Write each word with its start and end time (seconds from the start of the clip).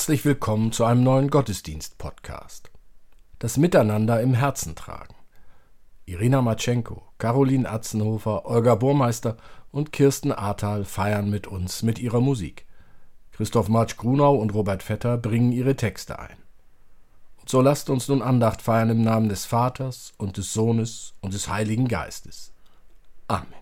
Herzlich 0.00 0.24
willkommen 0.24 0.72
zu 0.72 0.86
einem 0.86 1.02
neuen 1.02 1.28
Gottesdienst-Podcast. 1.28 2.70
Das 3.38 3.58
Miteinander 3.58 4.22
im 4.22 4.32
Herzen 4.32 4.74
tragen. 4.74 5.14
Irina 6.06 6.40
Matschenko, 6.40 7.02
Caroline 7.18 7.68
Atzenhofer, 7.68 8.46
Olga 8.46 8.76
Burmeister 8.76 9.36
und 9.70 9.92
Kirsten 9.92 10.32
Ahrtal 10.32 10.86
feiern 10.86 11.28
mit 11.28 11.46
uns 11.48 11.82
mit 11.82 11.98
ihrer 11.98 12.22
Musik. 12.22 12.64
Christoph 13.32 13.68
Marsch-Grunau 13.68 14.36
und 14.36 14.54
Robert 14.54 14.82
Vetter 14.82 15.18
bringen 15.18 15.52
ihre 15.52 15.76
Texte 15.76 16.18
ein. 16.18 16.38
Und 17.38 17.50
so 17.50 17.60
lasst 17.60 17.90
uns 17.90 18.08
nun 18.08 18.22
Andacht 18.22 18.62
feiern 18.62 18.88
im 18.88 19.02
Namen 19.02 19.28
des 19.28 19.44
Vaters 19.44 20.14
und 20.16 20.38
des 20.38 20.54
Sohnes 20.54 21.12
und 21.20 21.34
des 21.34 21.50
Heiligen 21.50 21.88
Geistes. 21.88 22.54
Amen. 23.28 23.52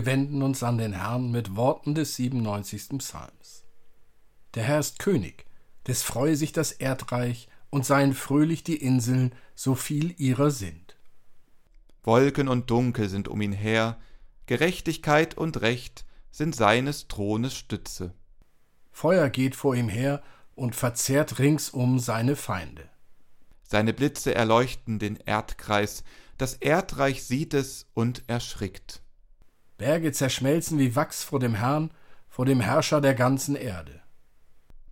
Wir 0.00 0.06
wenden 0.06 0.40
uns 0.40 0.62
an 0.62 0.78
den 0.78 0.94
Herrn 0.94 1.30
mit 1.30 1.56
Worten 1.56 1.94
des 1.94 2.16
97. 2.16 2.96
Psalms. 2.96 3.66
Der 4.54 4.62
Herr 4.62 4.80
ist 4.80 4.98
König, 4.98 5.44
des 5.86 6.02
freue 6.02 6.36
sich 6.36 6.52
das 6.52 6.72
Erdreich 6.72 7.50
und 7.68 7.84
seien 7.84 8.14
fröhlich 8.14 8.64
die 8.64 8.78
Inseln, 8.78 9.34
so 9.54 9.74
viel 9.74 10.14
ihrer 10.16 10.50
sind. 10.50 10.96
Wolken 12.02 12.48
und 12.48 12.70
Dunkel 12.70 13.10
sind 13.10 13.28
um 13.28 13.42
ihn 13.42 13.52
her, 13.52 13.98
Gerechtigkeit 14.46 15.36
und 15.36 15.60
Recht 15.60 16.06
sind 16.30 16.56
seines 16.56 17.06
Thrones 17.06 17.54
Stütze. 17.54 18.14
Feuer 18.92 19.28
geht 19.28 19.54
vor 19.54 19.74
ihm 19.74 19.90
her 19.90 20.22
und 20.54 20.74
verzehrt 20.74 21.38
ringsum 21.38 21.98
seine 21.98 22.36
Feinde. 22.36 22.88
Seine 23.64 23.92
Blitze 23.92 24.34
erleuchten 24.34 24.98
den 24.98 25.16
Erdkreis, 25.16 26.04
das 26.38 26.54
Erdreich 26.54 27.22
sieht 27.24 27.52
es 27.52 27.84
und 27.92 28.24
erschrickt. 28.28 29.02
Berge 29.80 30.12
zerschmelzen 30.12 30.78
wie 30.78 30.94
Wachs 30.94 31.24
vor 31.24 31.40
dem 31.40 31.54
Herrn, 31.54 31.90
vor 32.28 32.44
dem 32.44 32.60
Herrscher 32.60 33.00
der 33.00 33.14
ganzen 33.14 33.56
Erde. 33.56 34.02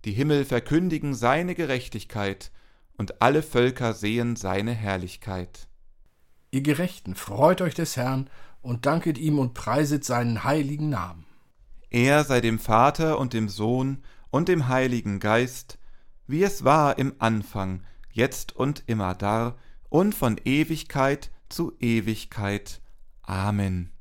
Die 0.03 0.13
Himmel 0.13 0.45
verkündigen 0.45 1.13
seine 1.13 1.53
Gerechtigkeit, 1.53 2.51
und 2.97 3.21
alle 3.21 3.43
Völker 3.43 3.93
sehen 3.93 4.35
seine 4.35 4.71
Herrlichkeit. 4.71 5.67
Ihr 6.49 6.63
Gerechten, 6.63 7.13
freut 7.13 7.61
euch 7.61 7.75
des 7.75 7.97
Herrn 7.97 8.31
und 8.63 8.87
danket 8.87 9.19
ihm 9.19 9.37
und 9.37 9.53
preiset 9.53 10.03
seinen 10.03 10.43
heiligen 10.43 10.89
Namen. 10.89 11.27
Er 11.91 12.23
sei 12.23 12.41
dem 12.41 12.57
Vater 12.57 13.19
und 13.19 13.33
dem 13.33 13.47
Sohn 13.47 14.03
und 14.31 14.47
dem 14.47 14.69
Heiligen 14.69 15.19
Geist, 15.19 15.77
wie 16.25 16.41
es 16.41 16.63
war 16.63 16.97
im 16.97 17.13
Anfang, 17.19 17.83
jetzt 18.11 18.55
und 18.55 18.83
immer 18.87 19.13
dar 19.13 19.55
und 19.89 20.15
von 20.15 20.41
Ewigkeit 20.43 21.29
zu 21.47 21.73
Ewigkeit. 21.79 22.81
Amen. 23.21 23.91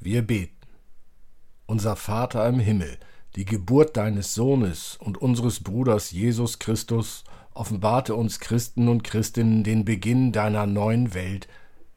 Wir 0.00 0.22
beten. 0.22 0.54
Unser 1.66 1.96
Vater 1.96 2.46
im 2.48 2.60
Himmel, 2.60 2.98
die 3.34 3.44
Geburt 3.44 3.96
deines 3.96 4.32
Sohnes 4.32 4.96
und 5.00 5.18
unseres 5.18 5.60
Bruders 5.60 6.12
Jesus 6.12 6.60
Christus 6.60 7.24
offenbarte 7.52 8.14
uns 8.14 8.38
Christen 8.38 8.86
und 8.88 9.02
Christinnen 9.02 9.64
den 9.64 9.84
Beginn 9.84 10.30
deiner 10.30 10.66
neuen 10.66 11.14
Welt, 11.14 11.48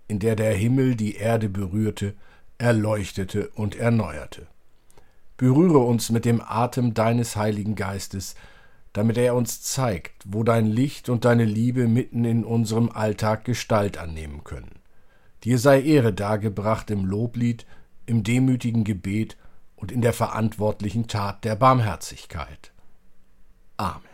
in 0.07 0.17
der 0.17 0.35
der 0.35 0.55
Himmel 0.55 0.95
die 0.95 1.15
Erde 1.15 1.47
berührte, 1.47 2.15
erleuchtete 2.57 3.49
und 3.49 3.75
erneuerte. 3.75 4.47
Berühre 5.37 5.79
uns 5.79 6.09
mit 6.09 6.25
dem 6.25 6.41
Atem 6.41 6.95
deines 6.95 7.35
Heiligen 7.35 7.75
Geistes, 7.75 8.33
damit 8.93 9.17
er 9.19 9.35
uns 9.35 9.61
zeigt, 9.61 10.23
wo 10.25 10.43
dein 10.43 10.65
Licht 10.65 11.07
und 11.07 11.23
deine 11.23 11.45
Liebe 11.45 11.87
mitten 11.87 12.25
in 12.25 12.43
unserem 12.43 12.89
Alltag 12.89 13.45
Gestalt 13.45 13.99
annehmen 13.99 14.43
können. 14.43 14.79
Dir 15.43 15.59
sei 15.59 15.81
Ehre 15.81 16.13
dargebracht 16.13 16.89
im 16.89 17.05
Loblied, 17.05 17.65
im 18.11 18.23
demütigen 18.23 18.83
Gebet 18.83 19.37
und 19.77 19.89
in 19.89 20.01
der 20.01 20.11
verantwortlichen 20.11 21.07
Tat 21.07 21.45
der 21.45 21.55
Barmherzigkeit. 21.55 22.73
Amen. 23.77 24.10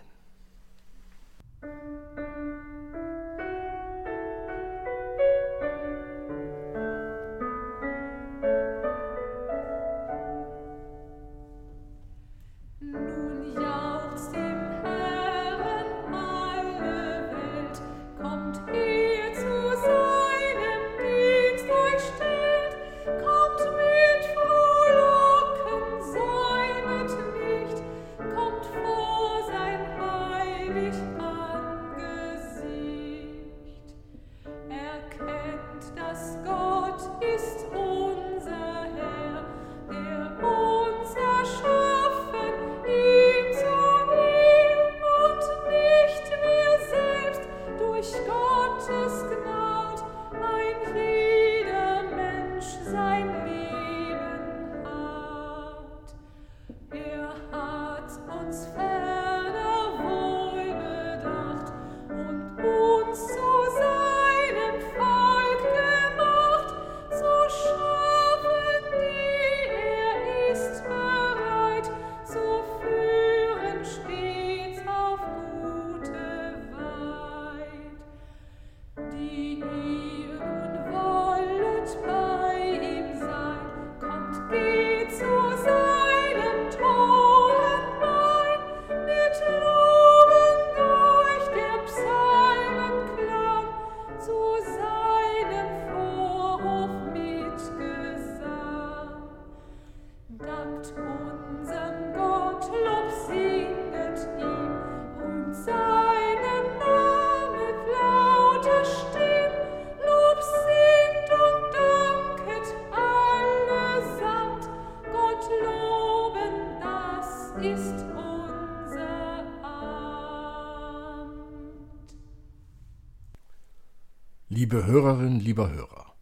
Hörerinnen, 125.28 125.40
lieber 125.42 125.70
Hörer, 125.72 126.14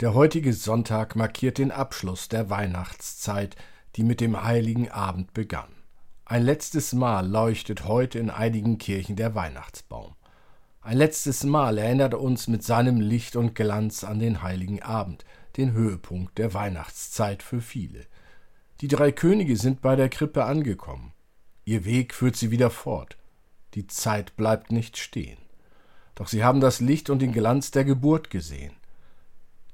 der 0.00 0.12
heutige 0.12 0.52
Sonntag 0.52 1.14
markiert 1.14 1.58
den 1.58 1.70
Abschluss 1.70 2.28
der 2.28 2.50
Weihnachtszeit, 2.50 3.54
die 3.94 4.02
mit 4.02 4.20
dem 4.20 4.42
heiligen 4.42 4.90
Abend 4.90 5.32
begann. 5.34 5.68
Ein 6.24 6.42
letztes 6.42 6.92
Mal 6.92 7.28
leuchtet 7.28 7.84
heute 7.84 8.18
in 8.18 8.28
einigen 8.28 8.78
Kirchen 8.78 9.14
der 9.14 9.36
Weihnachtsbaum. 9.36 10.16
Ein 10.80 10.96
letztes 10.96 11.44
Mal 11.44 11.78
erinnert 11.78 12.14
uns 12.14 12.48
mit 12.48 12.64
seinem 12.64 13.00
Licht 13.00 13.36
und 13.36 13.54
Glanz 13.54 14.02
an 14.02 14.18
den 14.18 14.42
heiligen 14.42 14.82
Abend, 14.82 15.24
den 15.56 15.70
Höhepunkt 15.72 16.36
der 16.38 16.52
Weihnachtszeit 16.52 17.44
für 17.44 17.60
viele. 17.60 18.04
Die 18.80 18.88
drei 18.88 19.12
Könige 19.12 19.56
sind 19.56 19.80
bei 19.80 19.94
der 19.94 20.08
Krippe 20.08 20.44
angekommen. 20.44 21.12
Ihr 21.64 21.84
Weg 21.84 22.14
führt 22.14 22.34
sie 22.34 22.50
wieder 22.50 22.70
fort. 22.70 23.16
Die 23.74 23.86
Zeit 23.86 24.34
bleibt 24.36 24.72
nicht 24.72 24.96
stehen. 24.96 25.38
Doch 26.20 26.28
sie 26.28 26.44
haben 26.44 26.60
das 26.60 26.80
Licht 26.80 27.08
und 27.08 27.20
den 27.20 27.32
Glanz 27.32 27.70
der 27.70 27.86
Geburt 27.86 28.28
gesehen. 28.28 28.74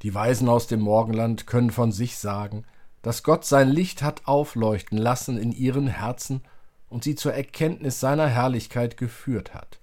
Die 0.02 0.14
Weisen 0.14 0.48
aus 0.48 0.68
dem 0.68 0.78
Morgenland 0.78 1.48
können 1.48 1.72
von 1.72 1.90
sich 1.90 2.18
sagen, 2.18 2.64
dass 3.02 3.24
Gott 3.24 3.44
sein 3.44 3.68
Licht 3.68 4.00
hat 4.00 4.28
aufleuchten 4.28 4.96
lassen 4.96 5.38
in 5.38 5.50
ihren 5.50 5.88
Herzen 5.88 6.42
und 6.88 7.02
sie 7.02 7.16
zur 7.16 7.34
Erkenntnis 7.34 7.98
seiner 7.98 8.28
Herrlichkeit 8.28 8.96
geführt 8.96 9.54
hat, 9.54 9.80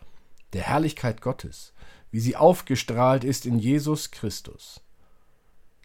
der 0.54 0.62
Herrlichkeit 0.62 1.20
Gottes, 1.20 1.74
wie 2.12 2.22
sie 2.22 2.38
aufgestrahlt 2.38 3.26
ist 3.26 3.46
in 3.46 3.60
Jesus 3.60 4.12
Christus. 4.12 4.80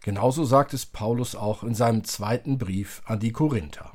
Genauso 0.01 0.45
sagt 0.45 0.73
es 0.73 0.85
Paulus 0.85 1.35
auch 1.35 1.63
in 1.63 1.75
seinem 1.75 2.05
zweiten 2.05 2.57
Brief 2.57 3.01
an 3.03 3.19
die 3.19 3.33
Korinther. 3.33 3.91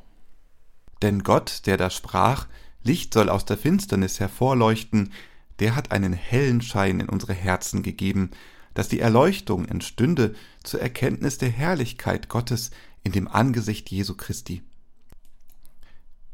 Denn 1.01 1.23
Gott, 1.23 1.63
der 1.65 1.79
da 1.79 1.89
sprach, 1.89 2.47
Licht 2.83 3.15
soll 3.15 3.31
aus 3.31 3.47
der 3.47 3.57
Finsternis 3.57 4.21
hervorleuchten, 4.21 5.15
der 5.61 5.77
hat 5.77 5.93
einen 5.93 6.13
hellen 6.13 6.61
Schein 6.61 7.01
in 7.01 7.09
unsere 7.09 7.35
Herzen 7.35 7.83
gegeben, 7.83 8.31
dass 8.75 8.89
die 8.89 9.01
Erleuchtung 9.01 9.67
entstünde 9.67 10.35
zur 10.63 10.81
Erkenntnis 10.81 11.39
der 11.39 11.51
Herrlichkeit 11.51 12.29
Gottes 12.29 12.71
in 13.05 13.13
dem 13.13 13.29
Angesicht 13.29 13.91
Jesu 13.91 14.17
Christi. 14.17 14.63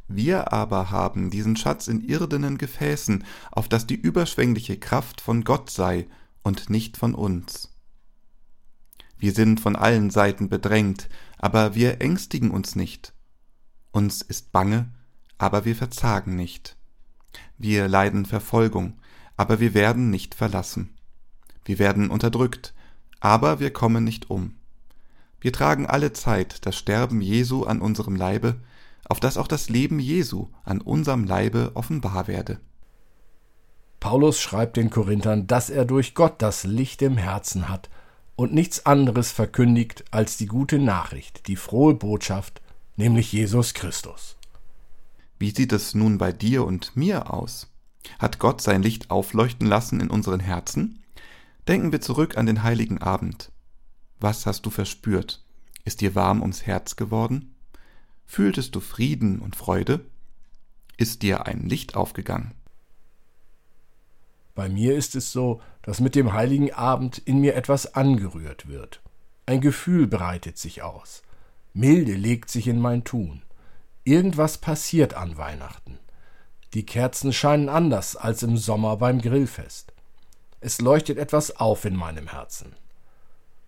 Wir 0.09 0.53
aber 0.53 0.91
haben 0.91 1.31
diesen 1.31 1.55
Schatz 1.55 1.87
in 1.87 2.01
irdenen 2.01 2.59
Gefäßen, 2.59 3.25
auf 3.53 3.69
dass 3.69 3.87
die 3.87 3.95
überschwängliche 3.95 4.79
Kraft 4.79 5.21
von 5.21 5.45
Gott 5.45 5.71
sei 5.71 6.09
und 6.43 6.69
nicht 6.69 6.97
von 6.97 7.15
uns. 7.15 7.69
Wir 9.19 9.33
sind 9.33 9.61
von 9.61 9.77
allen 9.77 10.11
Seiten 10.11 10.49
bedrängt, 10.49 11.09
aber 11.39 11.75
wir 11.75 12.01
ängstigen 12.01 12.51
uns 12.51 12.75
nicht. 12.75 13.13
Uns 13.93 14.23
ist 14.23 14.51
bange, 14.51 14.91
aber 15.39 15.65
wir 15.65 15.77
verzagen 15.77 16.35
nicht. 16.35 16.77
Wir 17.59 17.87
leiden 17.87 18.25
Verfolgung, 18.25 19.00
aber 19.41 19.59
wir 19.59 19.73
werden 19.73 20.11
nicht 20.11 20.35
verlassen. 20.35 20.91
Wir 21.65 21.79
werden 21.79 22.11
unterdrückt, 22.11 22.75
aber 23.21 23.59
wir 23.59 23.73
kommen 23.73 24.05
nicht 24.05 24.29
um. 24.29 24.55
Wir 25.41 25.51
tragen 25.51 25.87
alle 25.87 26.13
Zeit 26.13 26.67
das 26.67 26.77
Sterben 26.77 27.23
Jesu 27.23 27.65
an 27.65 27.81
unserem 27.81 28.17
Leibe, 28.17 28.61
auf 29.09 29.19
dass 29.19 29.39
auch 29.39 29.49
das 29.49 29.71
Leben 29.71 29.99
Jesu 29.99 30.49
an 30.65 30.83
unserem 30.83 31.25
Leibe 31.25 31.71
offenbar 31.73 32.29
werde. 32.29 32.61
Paulus 33.99 34.39
schreibt 34.39 34.77
den 34.77 34.91
Korinthern, 34.91 35.47
dass 35.47 35.71
er 35.71 35.87
durch 35.87 36.15
Gott 36.15 36.43
das 36.43 36.65
Licht 36.65 37.01
im 37.01 37.17
Herzen 37.17 37.71
hat 37.71 37.89
und 38.37 38.53
nichts 38.53 38.85
anderes 38.85 39.33
verkündigt 39.33 40.05
als 40.11 40.37
die 40.37 40.49
gute 40.49 40.79
Nachricht, 40.79 41.47
die 41.47 41.57
frohe 41.57 41.95
Botschaft, 41.95 42.61
nämlich 42.97 43.33
Jesus 43.33 43.73
Christus. 43.73 44.37
Wie 45.39 45.49
sieht 45.49 45.73
es 45.73 45.95
nun 45.95 46.19
bei 46.19 46.31
dir 46.31 46.67
und 46.67 46.95
mir 46.95 47.33
aus? 47.33 47.70
Hat 48.19 48.39
Gott 48.39 48.61
sein 48.61 48.83
Licht 48.83 49.11
aufleuchten 49.11 49.67
lassen 49.67 50.01
in 50.01 50.11
unseren 50.11 50.41
Herzen? 50.41 51.03
Denken 51.69 51.93
wir 51.93 52.01
zurück 52.01 52.37
an 52.37 52.47
den 52.47 52.63
heiligen 52.63 52.99
Abend. 52.99 53.51
Was 54.19 54.47
hast 54.47 54.67
du 54.67 54.71
verspürt? 54.71 55.43
Ist 55.85 56.01
dir 56.01 56.15
warm 56.15 56.43
ums 56.43 56.67
Herz 56.67 56.97
geworden? 56.97 57.55
Fühltest 58.27 58.75
du 58.75 58.81
Frieden 58.81 59.41
und 59.41 59.57
Freude? 59.57 60.05
Ist 60.97 61.23
dir 61.23 61.47
ein 61.47 61.69
Licht 61.69 61.97
aufgegangen? 61.97 62.53
Bei 64.55 64.69
mir 64.69 64.95
ist 64.95 65.15
es 65.15 65.33
so, 65.33 65.63
dass 65.83 66.01
mit 66.01 66.15
dem 66.15 66.33
heiligen 66.33 66.73
Abend 66.73 67.19
in 67.19 67.41
mir 67.41 67.55
etwas 67.55 67.95
angerührt 67.95 68.69
wird. 68.69 69.01
Ein 69.47 69.61
Gefühl 69.61 70.07
breitet 70.07 70.59
sich 70.59 70.83
aus. 70.83 71.23
Milde 71.73 72.15
legt 72.15 72.51
sich 72.51 72.69
in 72.69 72.79
mein 72.79 73.05
Tun. 73.05 73.43
Irgendwas 74.05 74.59
passiert 74.59 75.15
an 75.15 75.39
Weihnachten. 75.39 75.99
Die 76.75 76.87
Kerzen 76.87 77.33
scheinen 77.33 77.69
anders 77.69 78.15
als 78.15 78.43
im 78.43 78.57
Sommer 78.57 78.97
beim 78.97 79.21
Grillfest. 79.21 79.93
Es 80.61 80.81
leuchtet 80.81 81.19
etwas 81.19 81.57
auf 81.57 81.85
in 81.85 81.97
meinem 81.97 82.29
Herzen. 82.29 82.77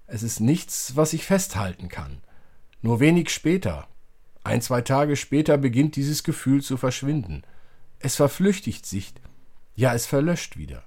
Es 0.07 0.23
ist 0.23 0.41
nichts, 0.41 0.95
was 0.95 1.13
ich 1.13 1.25
festhalten 1.25 1.89
kann. 1.89 2.19
Nur 2.81 3.01
wenig 3.01 3.31
später, 3.31 3.89
ein, 4.45 4.61
zwei 4.61 4.83
Tage 4.83 5.17
später, 5.17 5.57
beginnt 5.59 5.97
dieses 5.97 6.23
Gefühl 6.23 6.63
zu 6.63 6.77
verschwinden. 6.77 7.43
Es 7.99 8.17
verflüchtigt 8.17 8.87
sich, 8.87 9.15
ja, 9.75 9.95
es 9.95 10.07
verlöscht 10.07 10.57
wieder. 10.57 10.85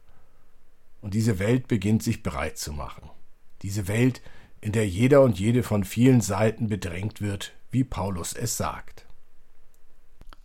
Und 1.02 1.14
diese 1.14 1.40
Welt 1.40 1.68
beginnt 1.68 2.04
sich 2.04 2.24
bereit 2.24 2.58
zu 2.58 2.72
machen. 2.72 3.10
Diese 3.62 3.88
Welt, 3.88 4.22
in 4.62 4.72
der 4.72 4.88
jeder 4.88 5.22
und 5.22 5.40
jede 5.40 5.64
von 5.64 5.84
vielen 5.84 6.22
Seiten 6.22 6.68
bedrängt 6.68 7.22
wird, 7.22 7.54
wie 7.72 7.84
Paulus 7.84 8.34
es 8.34 8.58
sagt. 8.58 9.06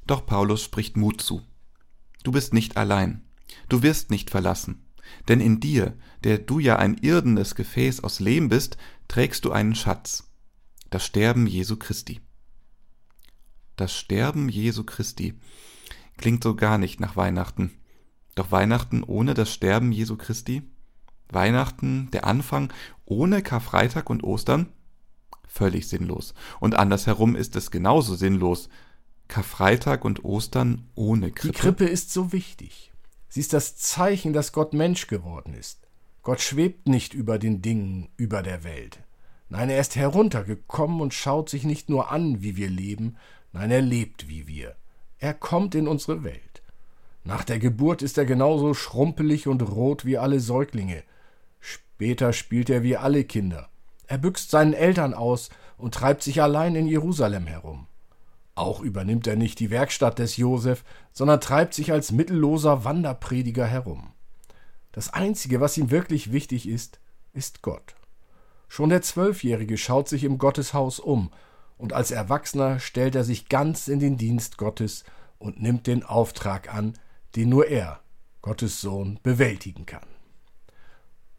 Doch 0.06 0.26
Paulus 0.26 0.62
spricht 0.62 0.96
Mut 0.96 1.20
zu. 1.20 1.42
Du 2.22 2.32
bist 2.32 2.52
nicht 2.52 2.76
allein. 2.76 3.24
Du 3.68 3.82
wirst 3.82 4.10
nicht 4.10 4.30
verlassen. 4.30 4.84
Denn 5.28 5.40
in 5.40 5.60
dir, 5.60 5.96
der 6.24 6.38
du 6.38 6.58
ja 6.58 6.76
ein 6.76 6.94
irdenes 6.94 7.54
Gefäß 7.54 8.04
aus 8.04 8.20
Lehm 8.20 8.48
bist, 8.48 8.76
trägst 9.08 9.44
du 9.44 9.52
einen 9.52 9.74
Schatz. 9.74 10.30
Das 10.90 11.04
Sterben 11.04 11.46
Jesu 11.46 11.76
Christi. 11.76 12.20
Das 13.76 13.96
Sterben 13.96 14.48
Jesu 14.48 14.84
Christi 14.84 15.34
klingt 16.16 16.44
so 16.44 16.54
gar 16.54 16.78
nicht 16.78 17.00
nach 17.00 17.16
Weihnachten. 17.16 17.72
Doch 18.34 18.52
Weihnachten 18.52 19.02
ohne 19.02 19.34
das 19.34 19.52
Sterben 19.52 19.92
Jesu 19.92 20.16
Christi? 20.16 20.62
Weihnachten, 21.28 22.10
der 22.10 22.26
Anfang, 22.26 22.72
ohne 23.04 23.42
Karfreitag 23.42 24.10
und 24.10 24.24
Ostern? 24.24 24.68
Völlig 25.46 25.88
sinnlos. 25.88 26.34
Und 26.60 26.74
andersherum 26.76 27.34
ist 27.34 27.56
es 27.56 27.70
genauso 27.70 28.14
sinnlos, 28.14 28.68
Karfreitag 29.30 30.04
und 30.04 30.24
Ostern 30.24 30.88
ohne 30.94 31.30
Krippe. 31.30 31.52
Die 31.52 31.58
Krippe 31.58 31.84
ist 31.86 32.12
so 32.12 32.32
wichtig. 32.32 32.92
Sie 33.28 33.40
ist 33.40 33.52
das 33.52 33.76
Zeichen, 33.76 34.32
dass 34.32 34.52
Gott 34.52 34.74
Mensch 34.74 35.06
geworden 35.06 35.54
ist. 35.54 35.86
Gott 36.22 36.40
schwebt 36.40 36.88
nicht 36.88 37.14
über 37.14 37.38
den 37.38 37.62
Dingen, 37.62 38.08
über 38.16 38.42
der 38.42 38.64
Welt. 38.64 38.98
Nein, 39.48 39.70
er 39.70 39.80
ist 39.80 39.96
heruntergekommen 39.96 41.00
und 41.00 41.14
schaut 41.14 41.48
sich 41.48 41.64
nicht 41.64 41.88
nur 41.88 42.10
an, 42.10 42.42
wie 42.42 42.56
wir 42.56 42.68
leben, 42.68 43.16
nein, 43.52 43.70
er 43.70 43.80
lebt 43.80 44.28
wie 44.28 44.46
wir. 44.46 44.76
Er 45.18 45.32
kommt 45.32 45.74
in 45.74 45.88
unsere 45.88 46.24
Welt. 46.24 46.62
Nach 47.24 47.44
der 47.44 47.58
Geburt 47.58 48.02
ist 48.02 48.18
er 48.18 48.24
genauso 48.24 48.74
schrumpelig 48.74 49.46
und 49.46 49.62
rot 49.62 50.04
wie 50.04 50.18
alle 50.18 50.40
Säuglinge. 50.40 51.04
Später 51.60 52.32
spielt 52.32 52.68
er 52.68 52.82
wie 52.82 52.96
alle 52.96 53.24
Kinder. 53.24 53.68
Er 54.06 54.18
büxt 54.18 54.50
seinen 54.50 54.72
Eltern 54.72 55.14
aus 55.14 55.50
und 55.78 55.94
treibt 55.94 56.22
sich 56.22 56.42
allein 56.42 56.74
in 56.74 56.86
Jerusalem 56.86 57.46
herum. 57.46 57.86
Auch 58.60 58.80
übernimmt 58.80 59.26
er 59.26 59.36
nicht 59.36 59.58
die 59.58 59.70
Werkstatt 59.70 60.18
des 60.18 60.36
Josef, 60.36 60.84
sondern 61.14 61.40
treibt 61.40 61.72
sich 61.72 61.92
als 61.92 62.12
mittelloser 62.12 62.84
Wanderprediger 62.84 63.64
herum. 63.64 64.12
Das 64.92 65.14
Einzige, 65.14 65.62
was 65.62 65.78
ihm 65.78 65.90
wirklich 65.90 66.30
wichtig 66.30 66.68
ist, 66.68 67.00
ist 67.32 67.62
Gott. 67.62 67.94
Schon 68.68 68.90
der 68.90 69.00
Zwölfjährige 69.00 69.78
schaut 69.78 70.10
sich 70.10 70.24
im 70.24 70.36
Gotteshaus 70.36 71.00
um, 71.00 71.30
und 71.78 71.94
als 71.94 72.10
Erwachsener 72.10 72.80
stellt 72.80 73.14
er 73.14 73.24
sich 73.24 73.48
ganz 73.48 73.88
in 73.88 73.98
den 73.98 74.18
Dienst 74.18 74.58
Gottes 74.58 75.04
und 75.38 75.62
nimmt 75.62 75.86
den 75.86 76.02
Auftrag 76.02 76.70
an, 76.74 76.98
den 77.36 77.48
nur 77.48 77.66
er, 77.66 78.00
Gottes 78.42 78.82
Sohn, 78.82 79.18
bewältigen 79.22 79.86
kann. 79.86 80.06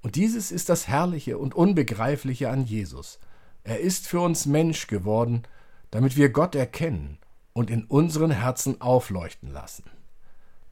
Und 0.01 0.16
dieses 0.16 0.51
ist 0.51 0.70
das 0.70 0.88
Herrliche 0.88 1.38
und 1.38 1.54
Unbegreifliche 1.54 2.50
an 2.50 2.66
Jesus. 2.66 3.20
Er 3.63 3.80
ist 3.80 4.08
für 4.08 4.22
uns 4.22 4.48
Mensch 4.48 4.88
geworden, 4.88 5.44
damit 5.91 6.17
wir 6.17 6.29
Gott 6.29 6.55
erkennen 6.55 7.17
und 7.53 7.69
in 7.69 7.83
unseren 7.86 8.31
Herzen 8.31 8.81
aufleuchten 8.81 9.51
lassen. 9.51 9.83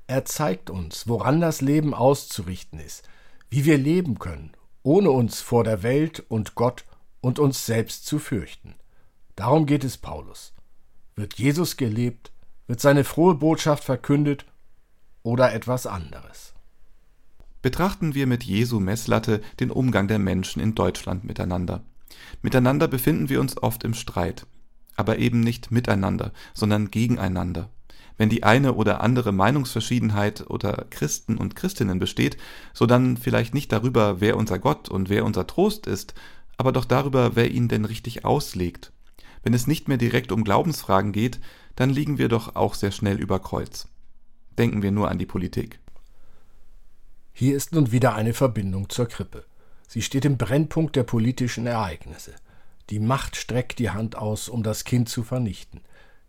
Er 0.08 0.26
zeigt 0.26 0.70
uns, 0.70 1.08
woran 1.08 1.40
das 1.40 1.62
Leben 1.62 1.94
auszurichten 1.94 2.80
ist, 2.80 3.08
wie 3.50 3.66
wir 3.66 3.78
leben 3.78 4.18
können, 4.18 4.54
ohne 4.82 5.12
uns 5.12 5.42
vor 5.42 5.64
der 5.64 5.84
Welt 5.84 6.24
und 6.30 6.56
Gott 6.56 6.86
und 7.22 7.38
uns 7.38 7.66
selbst 7.66 8.06
zu 8.06 8.18
fürchten. 8.18 8.76
Darum 9.36 9.66
geht 9.66 9.84
es 9.84 9.98
Paulus. 9.98 10.54
Wird 11.16 11.38
Jesus 11.38 11.78
gelebt, 11.78 12.32
wird 12.68 12.80
seine 12.80 13.04
frohe 13.04 13.36
Botschaft 13.36 13.84
verkündet 13.84 14.46
oder 15.22 15.54
etwas 15.54 15.86
anderes. 15.86 16.54
Betrachten 17.62 18.16
wir 18.16 18.26
mit 18.26 18.44
Jesu 18.44 18.80
Messlatte 18.80 19.42
den 19.60 19.70
Umgang 19.70 20.08
der 20.08 20.20
Menschen 20.20 20.62
in 20.62 20.76
Deutschland 20.76 21.26
miteinander. 21.26 21.84
Miteinander 22.42 22.88
befinden 22.88 23.28
wir 23.28 23.42
uns 23.42 23.62
oft 23.62 23.84
im 23.84 23.94
Streit, 23.94 24.48
aber 25.00 25.18
eben 25.18 25.40
nicht 25.40 25.72
miteinander, 25.72 26.32
sondern 26.54 26.92
gegeneinander. 26.92 27.70
Wenn 28.18 28.30
die 28.30 28.44
eine 28.44 28.74
oder 28.74 29.02
andere 29.02 29.32
Meinungsverschiedenheit 29.32 30.50
oder 30.50 30.86
Christen 30.90 31.38
und 31.38 31.56
Christinnen 31.56 32.00
besteht, 32.00 32.36
so 32.74 32.86
dann 32.86 33.16
vielleicht 33.16 33.54
nicht 33.54 33.72
darüber, 33.72 34.20
wer 34.20 34.36
unser 34.36 34.60
Gott 34.60 34.90
und 34.90 35.08
wer 35.08 35.24
unser 35.24 35.48
Trost 35.48 35.88
ist, 35.88 36.14
aber 36.58 36.74
doch 36.74 36.84
darüber, 36.84 37.38
wer 37.38 37.50
ihn 37.50 37.70
denn 37.70 37.86
richtig 37.86 38.26
auslegt. 38.26 38.92
Wenn 39.42 39.54
es 39.54 39.68
nicht 39.68 39.88
mehr 39.88 39.98
direkt 39.98 40.34
um 40.34 40.44
Glaubensfragen 40.44 41.14
geht, 41.14 41.40
dann 41.78 41.90
liegen 41.90 42.18
wir 42.18 42.28
doch 42.28 42.58
auch 42.58 42.74
sehr 42.74 42.92
schnell 42.92 43.22
über 43.22 43.40
Kreuz. 43.40 43.88
Denken 44.58 44.82
wir 44.82 44.92
nur 44.92 45.10
an 45.10 45.18
die 45.18 45.26
Politik. 45.26 45.80
Hier 47.32 47.56
ist 47.56 47.72
nun 47.72 47.94
wieder 47.94 48.16
eine 48.16 48.34
Verbindung 48.34 48.90
zur 48.90 49.08
Krippe. 49.08 49.46
Sie 49.88 50.02
steht 50.02 50.26
im 50.26 50.38
Brennpunkt 50.38 50.98
der 50.98 51.04
politischen 51.04 51.68
Ereignisse. 51.68 52.34
Die 52.90 53.00
Macht 53.00 53.36
streckt 53.36 53.78
die 53.78 53.92
Hand 53.92 54.16
aus, 54.16 54.50
um 54.50 54.64
das 54.64 54.84
Kind 54.84 55.10
zu 55.10 55.24
vernichten. 55.24 55.82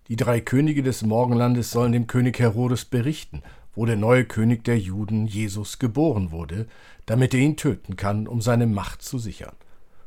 Die 0.09 0.17
drei 0.17 0.41
Könige 0.41 0.83
des 0.83 1.03
Morgenlandes 1.03 1.71
sollen 1.71 1.93
dem 1.93 2.07
König 2.07 2.39
Herodes 2.39 2.85
berichten, 2.85 3.43
wo 3.75 3.87
der 3.87 3.97
neue 3.97 4.25
König 4.25 4.65
der 4.65 4.79
Juden, 4.79 5.27
Jesus, 5.27 5.79
geboren 5.79 6.33
wurde, 6.33 6.67
damit 7.07 7.33
er 7.33 7.41
ihn 7.41 7.57
töten 7.57 7.97
kann, 7.97 8.27
um 8.27 8.43
seine 8.43 8.67
Macht 8.67 9.01
zu 9.01 9.19
sichern. 9.19 9.55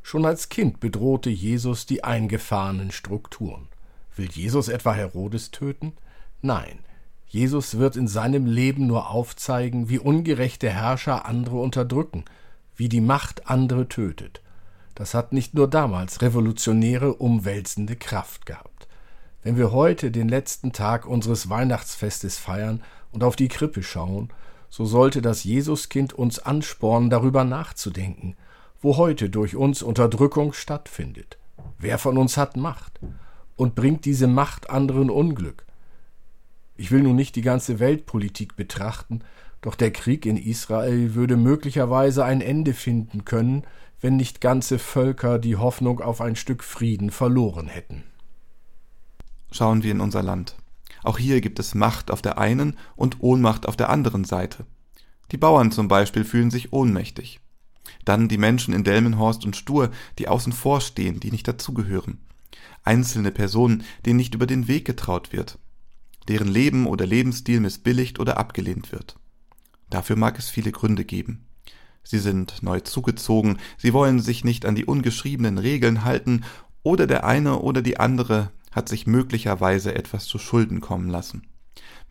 Schon 0.04 0.26
als 0.26 0.50
Kind 0.50 0.80
bedrohte 0.80 1.30
Jesus 1.30 1.86
die 1.86 2.04
eingefahrenen 2.04 2.92
Strukturen. 2.92 3.68
Will 4.16 4.30
Jesus 4.30 4.68
etwa 4.68 4.94
Herodes 4.94 5.50
töten? 5.50 5.94
Nein, 6.42 6.80
Jesus 7.26 7.80
wird 7.80 7.96
in 7.96 8.08
seinem 8.08 8.46
Leben 8.46 8.86
nur 8.86 9.10
aufzeigen, 9.10 9.90
wie 9.90 9.98
ungerechte 9.98 10.70
Herrscher 10.70 11.26
andere 11.26 11.56
unterdrücken, 11.56 12.26
wie 12.76 12.90
die 12.90 13.02
Macht 13.02 13.50
andere 13.50 13.88
tötet. 13.88 14.42
Das 14.96 15.14
hat 15.14 15.34
nicht 15.34 15.54
nur 15.54 15.68
damals 15.68 16.22
revolutionäre, 16.22 17.14
umwälzende 17.14 17.96
Kraft 17.96 18.46
gehabt. 18.46 18.88
Wenn 19.42 19.58
wir 19.58 19.72
heute 19.72 20.12
den 20.12 20.30
letzten 20.30 20.72
Tag 20.72 21.06
unseres 21.06 21.50
Weihnachtsfestes 21.50 22.38
feiern 22.38 22.82
und 23.12 23.24
auf 23.24 23.36
die 23.36 23.48
Krippe 23.48 23.84
schauen, 23.84 24.30
so 24.70 24.86
sollte 24.86 25.22
das 25.22 25.44
Jesuskind 25.44 26.14
uns 26.14 26.40
anspornen, 26.40 27.10
darüber 27.10 27.44
nachzudenken, 27.44 28.36
wo 28.82 28.98
heute 28.98 29.30
durch 29.30 29.56
uns 29.56 29.84
Unterdrückung 29.84 30.54
stattfindet. 30.54 31.38
Wer 31.78 31.98
von 31.98 32.18
uns 32.18 32.38
hat 32.38 32.56
Macht 32.56 33.00
und 33.56 33.76
bringt 33.76 34.06
diese 34.06 34.28
Macht 34.28 34.70
anderen 34.70 35.10
Unglück? 35.10 35.66
Ich 36.76 36.92
will 36.92 37.02
nun 37.04 37.16
nicht 37.16 37.36
die 37.36 37.42
ganze 37.42 37.80
Weltpolitik 37.80 38.56
betrachten, 38.56 39.22
doch 39.62 39.76
der 39.76 39.92
Krieg 39.92 40.26
in 40.26 40.38
Israel 40.38 41.16
würde 41.16 41.38
möglicherweise 41.38 42.26
ein 42.26 42.42
Ende 42.42 42.74
finden 42.74 43.26
können, 43.26 43.64
wenn 44.04 44.18
nicht 44.18 44.42
ganze 44.42 44.80
Völker 44.80 45.40
die 45.40 45.56
Hoffnung 45.56 46.02
auf 46.02 46.20
ein 46.20 46.36
Stück 46.36 46.62
Frieden 46.62 47.10
verloren 47.10 47.68
hätten. 47.68 48.04
Schauen 49.50 49.82
wir 49.82 49.92
in 49.92 50.02
unser 50.02 50.22
Land. 50.22 50.58
Auch 51.04 51.18
hier 51.18 51.40
gibt 51.40 51.58
es 51.58 51.74
Macht 51.74 52.12
auf 52.12 52.22
der 52.22 52.38
einen 52.38 52.78
und 52.98 53.22
Ohnmacht 53.22 53.66
auf 53.66 53.78
der 53.78 53.90
anderen 53.90 54.26
Seite. 54.26 54.66
Die 55.32 55.38
Bauern 55.38 55.72
zum 55.72 55.88
Beispiel 55.88 56.26
fühlen 56.26 56.52
sich 56.52 56.74
ohnmächtig. 56.74 57.40
Dann 58.04 58.28
die 58.28 58.38
Menschen 58.38 58.74
in 58.74 58.84
Delmenhorst 58.84 59.46
und 59.46 59.56
Stur, 59.56 59.90
die 60.20 60.28
außen 60.28 60.52
vor 60.52 60.82
stehen, 60.82 61.22
die 61.22 61.32
nicht 61.32 61.48
dazugehören. 61.48 62.20
Einzelne 62.84 63.32
Personen, 63.32 63.86
denen 64.06 64.18
nicht 64.18 64.36
über 64.36 64.48
den 64.48 64.68
Weg 64.68 64.84
getraut 64.84 65.32
wird. 65.32 65.60
Deren 66.28 66.50
Leben 66.50 66.88
oder 66.88 67.06
Lebensstil 67.06 67.62
missbilligt 67.62 68.20
oder 68.20 68.38
abgelehnt 68.38 68.92
wird. 68.92 69.18
Dafür 69.90 70.18
mag 70.18 70.38
es 70.38 70.50
viele 70.50 70.74
Gründe 70.74 71.06
geben. 71.06 71.46
Sie 72.04 72.20
sind 72.20 72.62
neu 72.62 72.82
zugezogen, 72.82 73.60
sie 73.78 73.94
wollen 73.94 74.20
sich 74.20 74.44
nicht 74.44 74.66
an 74.66 74.76
die 74.76 74.86
ungeschriebenen 74.86 75.58
Regeln 75.58 76.04
halten, 76.04 76.44
oder 76.84 77.08
der 77.08 77.26
eine 77.26 77.60
oder 77.60 77.82
die 77.82 78.00
andere 78.00 78.52
hat 78.72 78.90
sich 78.90 79.08
möglicherweise 79.08 79.96
etwas 79.96 80.26
zu 80.26 80.38
Schulden 80.38 80.82
kommen 80.82 81.10
lassen, 81.10 81.48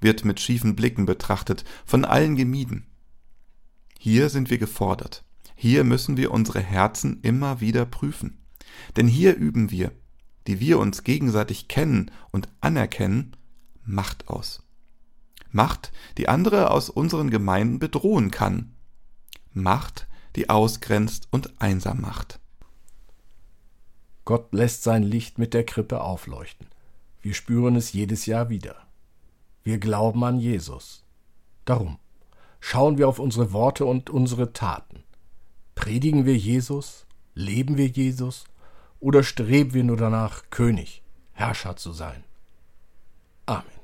wird 0.00 0.24
mit 0.24 0.40
schiefen 0.40 0.76
Blicken 0.76 1.04
betrachtet, 1.04 1.64
von 1.84 2.04
allen 2.04 2.36
gemieden. 2.36 2.86
Hier 3.98 4.30
sind 4.30 4.50
wir 4.50 4.58
gefordert. 4.58 5.24
Hier 5.54 5.84
müssen 5.84 6.16
wir 6.16 6.32
unsere 6.32 6.60
Herzen 6.60 7.20
immer 7.22 7.60
wieder 7.60 7.84
prüfen. 7.84 8.38
Denn 8.96 9.06
hier 9.06 9.36
üben 9.36 9.70
wir, 9.70 9.92
die 10.46 10.58
wir 10.58 10.78
uns 10.78 11.04
gegenseitig 11.04 11.68
kennen 11.68 12.10
und 12.30 12.48
anerkennen, 12.60 13.36
Macht 13.84 14.28
aus. 14.28 14.62
Macht, 15.50 15.92
die 16.16 16.28
andere 16.28 16.70
aus 16.70 16.88
unseren 16.88 17.30
Gemeinden 17.30 17.78
bedrohen 17.78 18.30
kann. 18.30 18.74
Macht, 19.54 20.06
die 20.36 20.48
ausgrenzt 20.50 21.28
und 21.30 21.52
einsam 21.60 22.00
macht. 22.00 22.40
Gott 24.24 24.52
lässt 24.52 24.82
sein 24.82 25.02
Licht 25.02 25.38
mit 25.38 25.52
der 25.52 25.64
Krippe 25.64 26.00
aufleuchten. 26.00 26.68
Wir 27.20 27.34
spüren 27.34 27.76
es 27.76 27.92
jedes 27.92 28.26
Jahr 28.26 28.48
wieder. 28.48 28.76
Wir 29.62 29.78
glauben 29.78 30.24
an 30.24 30.38
Jesus. 30.38 31.04
Darum 31.64 31.98
schauen 32.60 32.98
wir 32.98 33.08
auf 33.08 33.18
unsere 33.18 33.52
Worte 33.52 33.84
und 33.84 34.10
unsere 34.10 34.52
Taten. 34.52 35.02
Predigen 35.74 36.26
wir 36.26 36.36
Jesus? 36.36 37.06
Leben 37.34 37.76
wir 37.76 37.86
Jesus? 37.86 38.44
Oder 39.00 39.22
streben 39.22 39.74
wir 39.74 39.84
nur 39.84 39.96
danach, 39.96 40.44
König, 40.50 41.02
Herrscher 41.32 41.76
zu 41.76 41.92
sein? 41.92 42.24
Amen. 43.46 43.81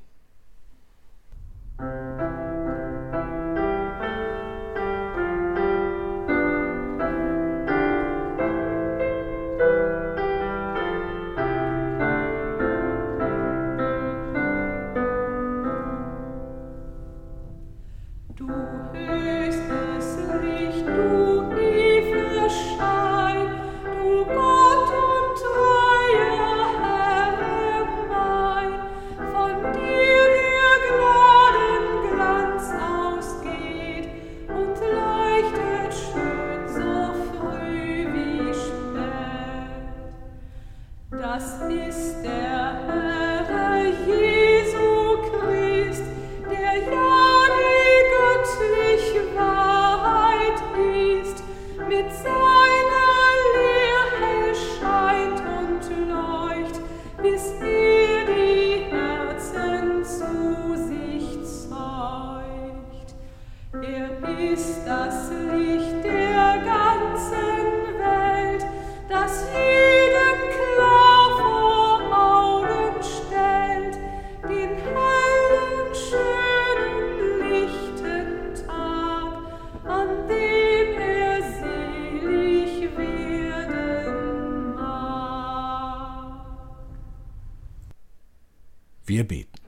Wir 89.08 89.26
beten. 89.26 89.58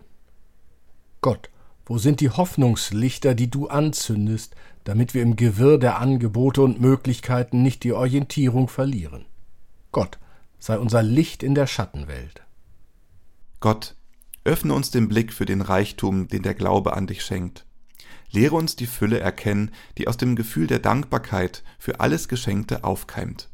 Gott, 1.22 1.48
wo 1.86 1.96
sind 1.96 2.20
die 2.20 2.28
Hoffnungslichter, 2.28 3.34
die 3.34 3.50
du 3.50 3.68
anzündest, 3.68 4.54
damit 4.84 5.14
wir 5.14 5.22
im 5.22 5.34
Gewirr 5.34 5.78
der 5.78 5.98
Angebote 5.98 6.60
und 6.60 6.78
Möglichkeiten 6.78 7.62
nicht 7.62 7.82
die 7.82 7.94
Orientierung 7.94 8.68
verlieren? 8.68 9.24
Gott, 9.92 10.18
sei 10.58 10.78
unser 10.78 11.02
Licht 11.02 11.42
in 11.42 11.54
der 11.54 11.66
Schattenwelt. 11.66 12.42
Gott, 13.60 13.96
öffne 14.44 14.74
uns 14.74 14.90
den 14.90 15.08
Blick 15.08 15.32
für 15.32 15.46
den 15.46 15.60
Reichtum, 15.60 16.28
den 16.28 16.42
der 16.42 16.54
Glaube 16.54 16.94
an 16.94 17.06
dich 17.06 17.24
schenkt. 17.24 17.66
Lehre 18.30 18.54
uns 18.54 18.76
die 18.76 18.86
Fülle 18.86 19.18
erkennen, 19.18 19.72
die 19.98 20.06
aus 20.06 20.16
dem 20.16 20.36
Gefühl 20.36 20.66
der 20.66 20.78
Dankbarkeit 20.78 21.64
für 21.78 22.00
alles 22.00 22.28
Geschenkte 22.28 22.84
aufkeimt. 22.84 23.48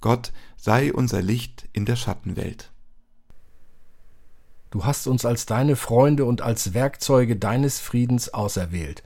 Gott 0.00 0.32
sei 0.56 0.92
unser 0.92 1.22
Licht 1.22 1.68
in 1.72 1.86
der 1.86 1.96
Schattenwelt. 1.96 2.70
Du 4.70 4.84
hast 4.84 5.06
uns 5.06 5.24
als 5.24 5.46
deine 5.46 5.76
Freunde 5.76 6.24
und 6.24 6.42
als 6.42 6.74
Werkzeuge 6.74 7.36
deines 7.36 7.78
Friedens 7.78 8.34
auserwählt. 8.34 9.02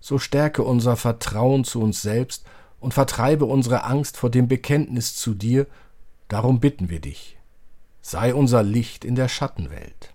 So 0.00 0.18
stärke 0.18 0.62
unser 0.62 0.96
Vertrauen 0.96 1.64
zu 1.64 1.80
uns 1.80 2.02
selbst 2.02 2.44
und 2.80 2.92
vertreibe 2.92 3.44
unsere 3.44 3.84
Angst 3.84 4.16
vor 4.16 4.30
dem 4.30 4.48
Bekenntnis 4.48 5.14
zu 5.14 5.34
dir, 5.34 5.66
darum 6.32 6.60
bitten 6.60 6.88
wir 6.88 7.00
dich. 7.00 7.36
Sei 8.00 8.34
unser 8.34 8.62
Licht 8.62 9.04
in 9.04 9.14
der 9.14 9.28
Schattenwelt. 9.28 10.14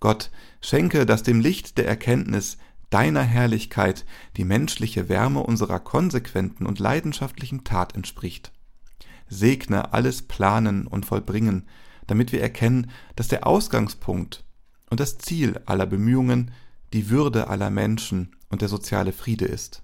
Gott, 0.00 0.30
schenke, 0.62 1.04
dass 1.04 1.22
dem 1.22 1.40
Licht 1.40 1.76
der 1.76 1.86
Erkenntnis 1.86 2.56
deiner 2.88 3.22
Herrlichkeit 3.22 4.06
die 4.38 4.44
menschliche 4.44 5.08
Wärme 5.08 5.42
unserer 5.42 5.78
konsequenten 5.78 6.66
und 6.66 6.78
leidenschaftlichen 6.78 7.64
Tat 7.64 7.94
entspricht. 7.94 8.50
Segne 9.28 9.92
alles 9.92 10.22
Planen 10.22 10.86
und 10.86 11.04
Vollbringen, 11.04 11.68
damit 12.06 12.32
wir 12.32 12.40
erkennen, 12.40 12.90
dass 13.14 13.28
der 13.28 13.46
Ausgangspunkt 13.46 14.42
und 14.88 15.00
das 15.00 15.18
Ziel 15.18 15.60
aller 15.66 15.86
Bemühungen 15.86 16.50
die 16.94 17.10
Würde 17.10 17.48
aller 17.48 17.70
Menschen 17.70 18.34
und 18.48 18.62
der 18.62 18.68
soziale 18.68 19.12
Friede 19.12 19.44
ist. 19.44 19.82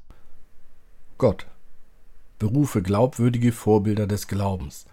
Gott, 1.18 1.46
berufe 2.38 2.82
glaubwürdige 2.82 3.52
Vorbilder 3.52 4.06
des 4.06 4.26
Glaubens, 4.26 4.86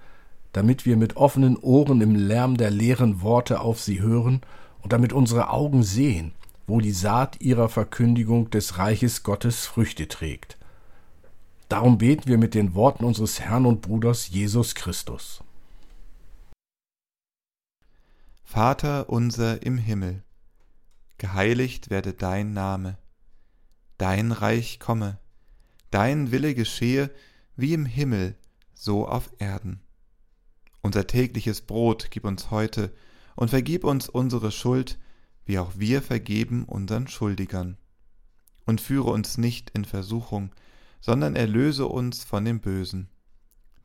damit 0.53 0.85
wir 0.85 0.95
mit 0.97 1.17
offenen 1.17 1.57
Ohren 1.57 1.99
im 2.01 2.15
Lärm 2.15 2.57
der 2.57 2.71
leeren 2.71 3.21
Worte 3.21 3.59
auf 3.59 3.81
sie 3.81 3.99
hören 3.99 4.41
und 4.81 4.93
damit 4.93 5.11
unsere 5.11 5.49
Augen 5.49 5.83
sehen, 5.83 6.31
wo 6.67 6.79
die 6.79 6.91
Saat 6.91 7.41
ihrer 7.41 7.69
Verkündigung 7.69 8.49
des 8.49 8.77
Reiches 8.77 9.23
Gottes 9.23 9.65
Früchte 9.65 10.07
trägt. 10.07 10.57
Darum 11.69 11.97
beten 11.97 12.27
wir 12.27 12.37
mit 12.37 12.53
den 12.53 12.75
Worten 12.75 13.03
unseres 13.03 13.39
Herrn 13.39 13.65
und 13.65 13.81
Bruders 13.81 14.29
Jesus 14.29 14.75
Christus. 14.75 15.43
Vater 18.43 19.09
unser 19.09 19.63
im 19.63 19.79
Himmel, 19.79 20.21
geheiligt 21.17 21.89
werde 21.89 22.13
dein 22.13 22.53
Name, 22.53 22.97
dein 23.97 24.31
Reich 24.31 24.79
komme, 24.79 25.17
dein 25.89 26.31
Wille 26.31 26.53
geschehe 26.53 27.09
wie 27.55 27.73
im 27.73 27.87
Himmel, 27.87 28.35
so 28.75 29.07
auf 29.07 29.31
Erden. 29.39 29.82
Unser 30.83 31.07
tägliches 31.07 31.61
Brot 31.61 32.11
gib 32.11 32.25
uns 32.25 32.51
heute 32.51 32.93
und 33.35 33.49
vergib 33.49 33.85
uns 33.85 34.09
unsere 34.09 34.51
Schuld, 34.51 34.99
wie 35.45 35.57
auch 35.57 35.71
wir 35.77 36.01
vergeben 36.01 36.65
unseren 36.65 37.07
Schuldigern. 37.07 37.77
Und 38.65 38.81
führe 38.81 39.09
uns 39.09 39.37
nicht 39.37 39.71
in 39.71 39.85
Versuchung, 39.85 40.51
sondern 40.99 41.35
erlöse 41.35 41.87
uns 41.87 42.23
von 42.23 42.45
dem 42.45 42.59
Bösen. 42.59 43.09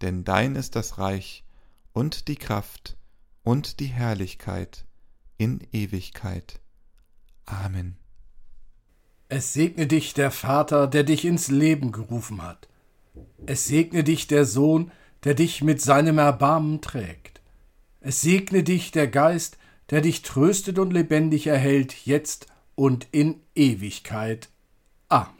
Denn 0.02 0.24
dein 0.24 0.56
ist 0.56 0.76
das 0.76 0.98
Reich 0.98 1.44
und 1.92 2.28
die 2.28 2.36
Kraft 2.36 2.96
und 3.42 3.80
die 3.80 3.86
Herrlichkeit 3.86 4.84
in 5.36 5.60
Ewigkeit. 5.72 6.60
Amen. 7.46 7.96
Es 9.28 9.52
segne 9.52 9.86
dich 9.86 10.14
der 10.14 10.30
Vater, 10.30 10.88
der 10.88 11.04
dich 11.04 11.24
ins 11.24 11.48
Leben 11.48 11.92
gerufen 11.92 12.42
hat. 12.42 12.68
Es 13.46 13.66
segne 13.66 14.02
dich 14.02 14.26
der 14.26 14.44
Sohn, 14.44 14.90
der 15.24 15.34
dich 15.34 15.62
mit 15.62 15.80
seinem 15.80 16.18
Erbarmen 16.18 16.80
trägt. 16.80 17.40
Es 18.00 18.20
segne 18.20 18.62
dich 18.62 18.92
der 18.92 19.08
Geist, 19.08 19.58
der 19.90 20.00
dich 20.00 20.22
tröstet 20.22 20.78
und 20.78 20.92
lebendig 20.92 21.46
erhält, 21.46 22.06
jetzt 22.06 22.46
und 22.74 23.06
in 23.10 23.40
Ewigkeit. 23.54 24.48
Amen. 25.08 25.34